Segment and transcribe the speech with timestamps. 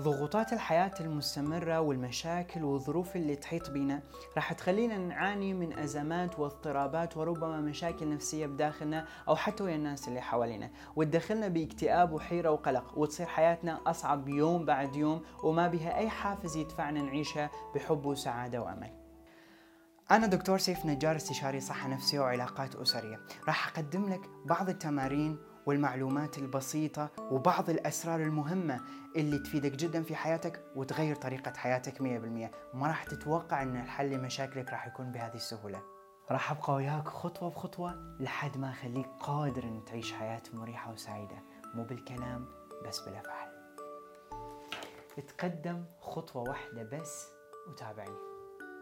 [0.00, 4.02] ضغوطات الحياة المستمرة والمشاكل والظروف اللي تحيط بنا
[4.36, 10.20] راح تخلينا نعاني من أزمات واضطرابات وربما مشاكل نفسية بداخلنا أو حتى ويا الناس اللي
[10.20, 10.70] حوالينا.
[10.96, 17.02] وتدخلنا باكتئاب وحيرة وقلق وتصير حياتنا أصعب يوم بعد يوم وما بها أي حافز يدفعنا
[17.02, 18.90] نعيشها بحب وسعادة وأمل.
[20.10, 23.20] أنا دكتور سيف نجار استشاري صحة نفسية وعلاقات أسرية.
[23.46, 28.80] راح أقدم لك بعض التمارين والمعلومات البسيطة وبعض الأسرار المهمة
[29.16, 32.02] اللي تفيدك جدا في حياتك وتغير طريقة حياتك 100%
[32.74, 35.82] ما راح تتوقع أن الحل لمشاكلك راح يكون بهذه السهولة.
[36.30, 41.42] راح أبقى وياك خطوة بخطوة لحد ما أخليك قادر أن تعيش حياة مريحة وسعيدة.
[41.74, 42.46] مو بالكلام
[42.86, 43.54] بس بالأفعال
[45.22, 47.28] تقدم خطوة واحدة بس
[47.68, 48.33] وتابعني.